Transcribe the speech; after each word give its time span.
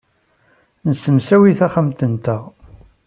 Nessemsawi 0.87 1.53
taxxamt-nteɣ. 1.59 2.41